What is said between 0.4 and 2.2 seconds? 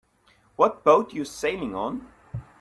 What boat you sailing on?